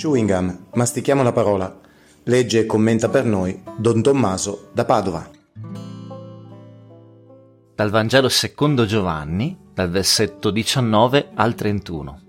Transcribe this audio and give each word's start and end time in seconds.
Chewing 0.00 0.26
gum, 0.26 0.58
mastichiamo 0.72 1.22
la 1.22 1.30
parola. 1.30 1.78
Legge 2.22 2.60
e 2.60 2.64
commenta 2.64 3.10
per 3.10 3.26
noi 3.26 3.62
Don 3.76 4.00
Tommaso 4.00 4.70
da 4.72 4.86
Padova. 4.86 5.28
Dal 7.74 7.90
Vangelo 7.90 8.30
secondo 8.30 8.86
Giovanni, 8.86 9.58
dal 9.74 9.90
versetto 9.90 10.50
19 10.50 11.32
al 11.34 11.54
31. 11.54 12.20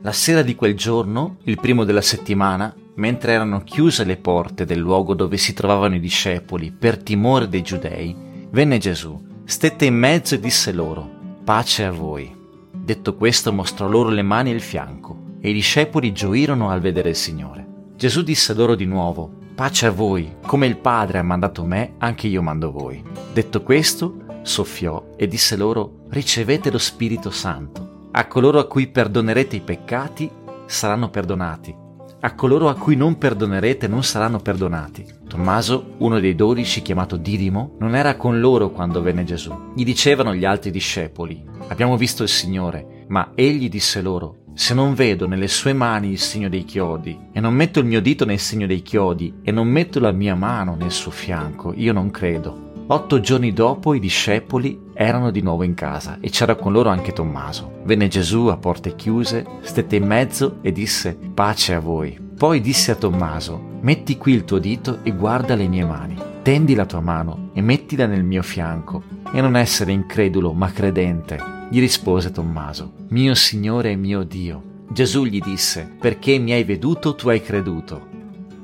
La 0.00 0.12
sera 0.12 0.40
di 0.40 0.54
quel 0.54 0.74
giorno, 0.74 1.36
il 1.42 1.60
primo 1.60 1.84
della 1.84 2.00
settimana, 2.00 2.74
mentre 2.94 3.32
erano 3.32 3.62
chiuse 3.62 4.04
le 4.04 4.16
porte 4.16 4.64
del 4.64 4.78
luogo 4.78 5.12
dove 5.12 5.36
si 5.36 5.52
trovavano 5.52 5.96
i 5.96 6.00
discepoli 6.00 6.72
per 6.72 7.02
timore 7.02 7.50
dei 7.50 7.60
giudei, 7.60 8.16
venne 8.48 8.78
Gesù, 8.78 9.22
stette 9.44 9.84
in 9.84 9.96
mezzo 9.96 10.34
e 10.34 10.40
disse 10.40 10.72
loro, 10.72 11.06
pace 11.44 11.84
a 11.84 11.90
voi. 11.90 12.34
Detto 12.72 13.16
questo 13.16 13.52
mostrò 13.52 13.86
loro 13.86 14.08
le 14.08 14.22
mani 14.22 14.50
e 14.50 14.54
il 14.54 14.62
fianco, 14.62 15.28
e 15.40 15.50
i 15.50 15.52
discepoli 15.52 16.12
gioirono 16.12 16.70
al 16.70 16.80
vedere 16.80 17.10
il 17.10 17.16
Signore. 17.16 17.66
Gesù 17.96 18.22
disse 18.22 18.54
loro 18.54 18.74
di 18.74 18.86
nuovo, 18.86 19.30
pace 19.54 19.86
a 19.86 19.90
voi, 19.90 20.36
come 20.46 20.66
il 20.66 20.76
Padre 20.76 21.18
ha 21.18 21.22
mandato 21.22 21.64
me, 21.64 21.94
anche 21.98 22.26
io 22.26 22.42
mando 22.42 22.70
voi. 22.70 23.02
Detto 23.32 23.62
questo, 23.62 24.40
soffiò 24.42 25.14
e 25.16 25.26
disse 25.26 25.56
loro, 25.56 26.06
ricevete 26.10 26.70
lo 26.70 26.78
Spirito 26.78 27.30
Santo. 27.30 28.08
A 28.12 28.26
coloro 28.26 28.58
a 28.58 28.66
cui 28.66 28.88
perdonerete 28.88 29.56
i 29.56 29.60
peccati 29.60 30.30
saranno 30.66 31.10
perdonati 31.10 31.88
a 32.22 32.34
coloro 32.34 32.68
a 32.68 32.74
cui 32.74 32.96
non 32.96 33.16
perdonerete 33.16 33.88
non 33.88 34.04
saranno 34.04 34.40
perdonati. 34.40 35.06
Tommaso, 35.26 35.94
uno 35.98 36.20
dei 36.20 36.34
dodici 36.34 36.82
chiamato 36.82 37.16
Didimo, 37.16 37.76
non 37.78 37.94
era 37.94 38.16
con 38.16 38.40
loro 38.40 38.70
quando 38.70 39.00
venne 39.00 39.24
Gesù. 39.24 39.72
Gli 39.74 39.84
dicevano 39.84 40.34
gli 40.34 40.44
altri 40.44 40.70
discepoli, 40.70 41.42
abbiamo 41.68 41.96
visto 41.96 42.22
il 42.22 42.28
Signore, 42.28 43.04
ma 43.08 43.32
egli 43.34 43.70
disse 43.70 44.02
loro, 44.02 44.39
se 44.54 44.74
non 44.74 44.94
vedo 44.94 45.26
nelle 45.26 45.48
sue 45.48 45.72
mani 45.72 46.10
il 46.10 46.18
segno 46.18 46.48
dei 46.48 46.64
chiodi, 46.64 47.18
e 47.32 47.40
non 47.40 47.54
metto 47.54 47.78
il 47.80 47.86
mio 47.86 48.00
dito 48.00 48.24
nel 48.24 48.38
segno 48.38 48.66
dei 48.66 48.82
chiodi, 48.82 49.34
e 49.42 49.50
non 49.50 49.68
metto 49.68 50.00
la 50.00 50.12
mia 50.12 50.34
mano 50.34 50.74
nel 50.74 50.90
suo 50.90 51.10
fianco, 51.10 51.72
io 51.74 51.92
non 51.92 52.10
credo. 52.10 52.68
Otto 52.92 53.20
giorni 53.20 53.52
dopo 53.52 53.94
i 53.94 54.00
discepoli 54.00 54.88
erano 54.94 55.30
di 55.30 55.42
nuovo 55.42 55.62
in 55.62 55.74
casa 55.74 56.18
e 56.20 56.28
c'era 56.28 56.56
con 56.56 56.72
loro 56.72 56.88
anche 56.88 57.12
Tommaso. 57.12 57.82
Venne 57.84 58.08
Gesù 58.08 58.46
a 58.46 58.56
porte 58.56 58.96
chiuse, 58.96 59.46
stette 59.60 59.94
in 59.94 60.04
mezzo 60.04 60.58
e 60.60 60.72
disse 60.72 61.16
pace 61.32 61.74
a 61.74 61.78
voi. 61.78 62.18
Poi 62.36 62.60
disse 62.60 62.90
a 62.90 62.96
Tommaso, 62.96 63.78
metti 63.82 64.16
qui 64.16 64.32
il 64.32 64.44
tuo 64.44 64.58
dito 64.58 65.04
e 65.04 65.12
guarda 65.12 65.54
le 65.54 65.68
mie 65.68 65.84
mani. 65.84 66.16
Tendi 66.42 66.74
la 66.74 66.84
tua 66.84 67.00
mano 67.00 67.50
e 67.54 67.60
mettila 67.60 68.06
nel 68.06 68.24
mio 68.24 68.42
fianco 68.42 69.04
e 69.32 69.40
non 69.40 69.56
essere 69.56 69.92
incredulo 69.92 70.52
ma 70.52 70.72
credente. 70.72 71.59
Gli 71.72 71.78
rispose 71.78 72.32
Tommaso, 72.32 72.94
mio 73.10 73.32
Signore 73.36 73.92
e 73.92 73.96
mio 73.96 74.24
Dio. 74.24 74.60
Gesù 74.90 75.24
gli 75.24 75.38
disse, 75.38 75.88
perché 76.00 76.36
mi 76.36 76.50
hai 76.50 76.64
veduto 76.64 77.14
tu 77.14 77.28
hai 77.28 77.40
creduto. 77.40 78.08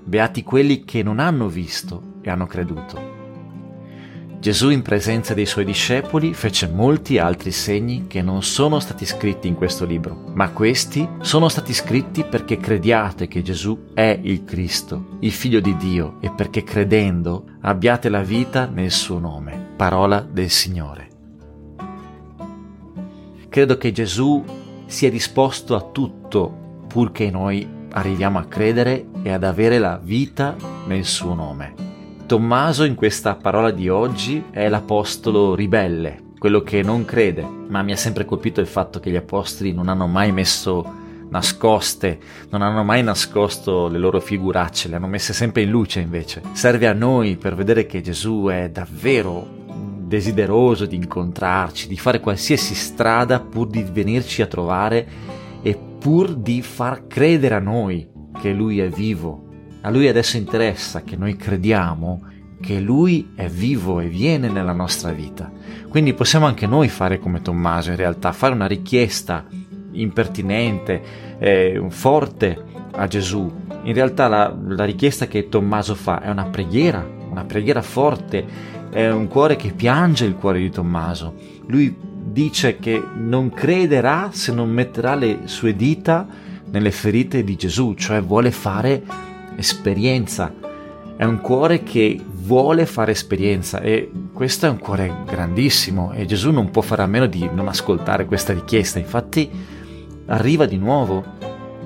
Beati 0.03 0.43
quelli 0.43 0.85
che 0.85 1.05
non 1.05 1.21
hanno 1.21 1.47
visto 1.47 2.15
e 2.21 2.31
hanno 2.31 2.47
creduto. 2.47 3.15
Gesù 4.41 4.71
in 4.71 4.83
presenza 4.83 5.35
dei 5.35 5.47
suoi 5.47 5.65
discepoli 5.65 6.35
fece 6.35 6.67
molti 6.67 7.19
altri 7.19 7.53
segni 7.53 8.09
che 8.09 8.23
non 8.23 8.43
sono 8.43 8.81
stati 8.81 9.07
scritti 9.07 9.47
in 9.47 9.55
questo 9.55 9.85
libro, 9.85 10.25
ma 10.35 10.51
questi 10.51 11.09
sono 11.21 11.49
stati 11.49 11.73
scritti 11.73 12.25
perché 12.25 12.57
crediate 12.57 13.29
che 13.29 13.41
Gesù 13.43 13.93
è 13.95 14.19
il 14.21 14.43
Cristo, 14.43 15.17
il 15.21 15.33
Figlio 15.33 15.61
di 15.61 15.77
Dio, 15.77 16.17
e 16.21 16.33
perché 16.33 16.65
credendo 16.65 17.45
abbiate 17.61 18.09
la 18.09 18.23
vita 18.23 18.67
nel 18.67 18.91
suo 18.91 19.21
nome. 19.21 19.75
Parola 19.77 20.27
del 20.29 20.51
Signore. 20.51 21.16
Credo 23.57 23.79
che 23.79 23.91
Gesù 23.91 24.45
sia 24.85 25.09
disposto 25.09 25.75
a 25.77 25.81
tutto 25.81 26.85
purché 26.87 27.31
noi 27.31 27.67
arriviamo 27.93 28.39
a 28.39 28.45
credere 28.45 29.07
e 29.23 29.33
ad 29.33 29.45
avere 29.45 29.79
la 29.79 29.99
vita 29.99 30.55
nel 30.87 31.07
suo 31.07 31.33
nome. 31.33 31.73
Tommaso 32.27 32.85
in 32.85 32.95
questa 32.95 33.35
parola 33.35 33.71
di 33.71 33.89
oggi 33.89 34.45
è 34.51 34.69
l'apostolo 34.69 35.55
ribelle, 35.55 36.35
quello 36.39 36.61
che 36.61 36.83
non 36.83 37.07
crede, 37.07 37.49
ma 37.69 37.81
mi 37.81 37.93
ha 37.93 37.97
sempre 37.97 38.27
colpito 38.27 38.61
il 38.61 38.67
fatto 38.67 39.01
che 39.01 39.11
gli 39.11 39.17
apostoli 39.17 39.73
non 39.73 39.89
hanno 39.89 40.07
mai 40.07 40.33
messo 40.33 40.93
nascoste, 41.31 42.19
non 42.51 42.61
hanno 42.61 42.85
mai 42.85 43.03
nascosto 43.03 43.89
le 43.89 43.97
loro 43.97 44.21
figuracce, 44.21 44.89
le 44.89 44.97
hanno 44.97 45.09
messe 45.09 45.33
sempre 45.33 45.63
in 45.63 45.71
luce 45.71 46.01
invece. 46.01 46.43
Serve 46.53 46.89
a 46.89 46.93
noi 46.93 47.37
per 47.37 47.55
vedere 47.55 47.87
che 47.87 48.03
Gesù 48.03 48.49
è 48.51 48.69
davvero 48.69 49.56
desideroso 50.07 50.87
di 50.87 50.97
incontrarci, 50.97 51.89
di 51.89 51.97
fare 51.97 52.21
qualsiasi 52.21 52.75
strada 52.75 53.41
pur 53.41 53.67
di 53.67 53.83
venirci 53.83 54.41
a 54.41 54.47
trovare 54.47 55.07
e 55.63 55.77
pur 55.99 56.35
di 56.35 56.63
far 56.63 57.07
credere 57.07 57.57
a 57.57 57.61
noi 57.61 58.09
che 58.41 58.53
Lui 58.53 58.79
è 58.79 58.89
vivo, 58.89 59.49
a 59.83 59.91
lui 59.91 60.09
adesso 60.09 60.37
interessa 60.37 61.03
che 61.03 61.17
noi 61.17 61.37
crediamo 61.37 62.35
che 62.61 62.81
lui 62.81 63.33
è 63.35 63.49
vivo 63.49 64.01
e 64.01 64.09
viene 64.09 64.49
nella 64.49 64.73
nostra 64.73 65.13
vita. 65.13 65.51
Quindi 65.89 66.15
possiamo 66.15 66.47
anche 66.47 66.67
noi 66.67 66.89
fare 66.89 67.19
come 67.19 67.43
Tommaso, 67.43 67.91
in 67.91 67.97
realtà, 67.97 68.33
fare 68.33 68.55
una 68.55 68.67
richiesta 68.67 69.45
impertinente, 69.93 71.03
eh, 71.39 71.85
forte 71.89 72.59
a 72.93 73.07
Gesù. 73.07 73.53
In 73.83 73.93
realtà 73.93 74.29
la, 74.29 74.57
la 74.67 74.85
richiesta 74.85 75.27
che 75.27 75.49
Tommaso 75.49 75.95
fa 75.95 76.21
è 76.21 76.31
una 76.31 76.47
preghiera, 76.47 77.07
una 77.31 77.45
preghiera 77.45 77.83
forte, 77.83 78.45
è 78.97 79.11
un 79.11 79.29
cuore 79.29 79.57
che 79.57 79.73
piange 79.73 80.25
il 80.25 80.37
cuore 80.37 80.59
di 80.59 80.71
Tommaso. 80.71 81.35
Lui 81.67 81.95
dice 82.01 82.79
che 82.79 82.99
non 83.15 83.51
crederà 83.51 84.31
se 84.33 84.53
non 84.53 84.71
metterà 84.71 85.15
le 85.15 85.41
sue 85.45 85.77
dita 85.77 86.27
nelle 86.71 86.91
ferite 86.91 87.45
di 87.45 87.57
Gesù, 87.57 87.93
cioè 87.93 88.23
vuole 88.23 88.51
fare 88.51 89.03
esperienza, 89.57 90.51
è 91.15 91.25
un 91.25 91.43
cuore 91.43 91.83
che 91.83 92.19
vuole 92.27 92.87
fare 92.87 93.13
esperienza 93.13 93.81
e 93.81 94.11
questo 94.33 94.65
è 94.65 94.71
un 94.71 94.79
cuore 94.79 95.15
grandissimo 95.27 96.13
e 96.13 96.25
Gesù 96.25 96.51
non 96.51 96.71
può 96.71 96.81
fare 96.81 97.03
a 97.03 97.07
meno 97.07 97.27
di 97.27 97.47
non 97.53 97.69
ascoltare 97.69 98.25
questa 98.25 98.55
richiesta, 98.55 98.99
infatti 98.99 99.51
arriva 100.25 100.65
di 100.65 100.79
nuovo 100.79 101.23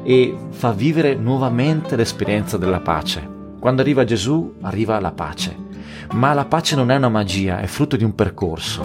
e 0.04 0.32
fa 0.50 0.70
vivere 0.70 1.16
nuovamente 1.16 1.96
l'esperienza 1.96 2.56
della 2.56 2.80
pace. 2.80 3.28
Quando 3.58 3.82
arriva 3.82 4.04
Gesù 4.04 4.54
arriva 4.60 5.00
la 5.00 5.10
pace, 5.10 5.69
ma 6.12 6.32
la 6.32 6.44
pace 6.44 6.76
non 6.76 6.90
è 6.90 6.96
una 6.96 7.08
magia, 7.08 7.60
è 7.60 7.66
frutto 7.66 7.96
di 7.96 8.04
un 8.04 8.14
percorso, 8.14 8.84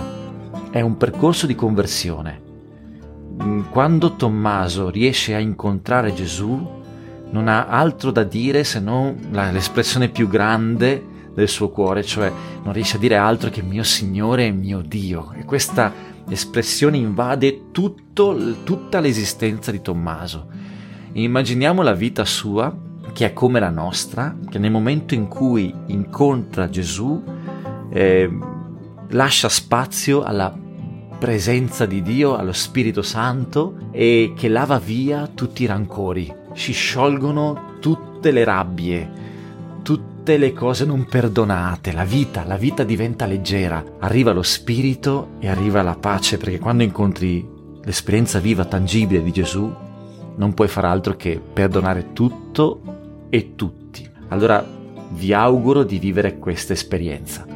è 0.69 0.81
un 0.81 0.97
percorso 0.97 1.45
di 1.45 1.55
conversione. 1.55 2.41
Quando 3.69 4.15
Tommaso 4.15 4.89
riesce 4.89 5.35
a 5.35 5.39
incontrare 5.39 6.13
Gesù, 6.13 6.83
non 7.31 7.47
ha 7.47 7.67
altro 7.67 8.11
da 8.11 8.23
dire 8.23 8.63
se 8.63 8.79
non 8.79 9.27
l'espressione 9.31 10.09
più 10.09 10.27
grande 10.27 11.13
del 11.33 11.49
suo 11.49 11.69
cuore, 11.69 12.03
cioè 12.03 12.31
non 12.63 12.71
riesce 12.71 12.95
a 12.95 12.99
dire 12.99 13.17
altro 13.17 13.49
che 13.49 13.61
mio 13.61 13.83
Signore 13.83 14.45
e 14.45 14.51
mio 14.51 14.81
Dio. 14.81 15.33
E 15.33 15.43
questa 15.43 15.91
espressione 16.29 16.97
invade 16.97 17.71
tutto, 17.71 18.63
tutta 18.63 18.99
l'esistenza 18.99 19.71
di 19.71 19.81
Tommaso. 19.81 20.47
Immaginiamo 21.11 21.81
la 21.81 21.93
vita 21.93 22.23
sua, 22.25 22.73
che 23.15 23.27
è 23.27 23.33
come 23.33 23.61
la 23.61 23.69
nostra, 23.69 24.35
che 24.49 24.59
nel 24.59 24.71
momento 24.71 25.13
in 25.13 25.29
cui 25.29 25.73
incontra 25.85 26.67
Gesù 26.67 27.23
eh, 27.89 28.29
lascia 29.11 29.47
spazio 29.47 30.21
alla 30.21 30.53
presenza 31.17 31.85
di 31.85 32.01
Dio, 32.01 32.35
allo 32.35 32.51
Spirito 32.51 33.01
Santo 33.01 33.87
e 33.91 34.33
che 34.35 34.49
lava 34.49 34.79
via 34.79 35.27
tutti 35.33 35.63
i 35.63 35.65
rancori, 35.65 36.29
si 36.55 36.73
sciolgono 36.73 37.77
tutte 37.79 38.31
le 38.31 38.43
rabbie, 38.43 39.09
tutte 39.81 40.35
le 40.35 40.51
cose 40.51 40.83
non 40.83 41.05
perdonate, 41.05 41.93
la 41.93 42.03
vita, 42.03 42.43
la 42.43 42.57
vita 42.57 42.83
diventa 42.83 43.25
leggera, 43.25 43.81
arriva 43.99 44.33
lo 44.33 44.43
spirito 44.43 45.35
e 45.39 45.47
arriva 45.47 45.81
la 45.83 45.95
pace, 45.95 46.37
perché 46.37 46.59
quando 46.59 46.83
incontri 46.83 47.47
l'esperienza 47.81 48.39
viva, 48.39 48.65
tangibile 48.65 49.23
di 49.23 49.31
Gesù, 49.31 49.73
non 50.35 50.53
puoi 50.53 50.67
fare 50.67 50.87
altro 50.87 51.15
che 51.15 51.39
perdonare 51.39 52.11
tutto 52.11 52.95
e 53.29 53.55
tutti. 53.55 54.09
Allora 54.29 54.65
vi 55.11 55.33
auguro 55.33 55.83
di 55.83 55.99
vivere 55.99 56.39
questa 56.39 56.73
esperienza 56.73 57.55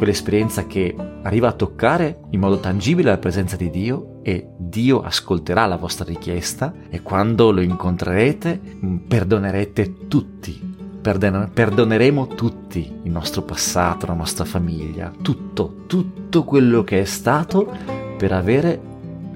quell'esperienza 0.00 0.66
che 0.66 0.96
arriva 1.24 1.48
a 1.48 1.52
toccare 1.52 2.20
in 2.30 2.40
modo 2.40 2.58
tangibile 2.58 3.10
la 3.10 3.18
presenza 3.18 3.56
di 3.56 3.68
Dio 3.68 4.20
e 4.22 4.48
Dio 4.56 5.02
ascolterà 5.02 5.66
la 5.66 5.76
vostra 5.76 6.06
richiesta 6.06 6.72
e 6.88 7.02
quando 7.02 7.50
lo 7.50 7.60
incontrerete 7.60 8.60
mm, 8.82 8.96
perdonerete 8.96 10.08
tutti. 10.08 10.78
perdoneremo 11.02 12.28
tutti 12.28 13.00
il 13.02 13.10
nostro 13.10 13.42
passato, 13.42 14.06
la 14.06 14.14
nostra 14.14 14.46
famiglia, 14.46 15.12
tutto, 15.20 15.84
tutto 15.86 16.44
quello 16.44 16.82
che 16.82 17.00
è 17.00 17.04
stato 17.04 17.70
per 18.16 18.32
avere 18.32 18.80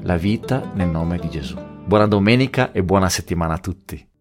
la 0.00 0.16
vita 0.16 0.70
nel 0.72 0.88
nome 0.88 1.18
di 1.18 1.28
Gesù. 1.28 1.58
Buona 1.84 2.06
domenica 2.06 2.72
e 2.72 2.82
buona 2.82 3.10
settimana 3.10 3.52
a 3.52 3.58
tutti. 3.58 4.12